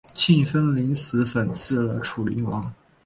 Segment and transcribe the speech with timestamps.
[0.15, 2.73] 庆封临死讽刺了楚灵王。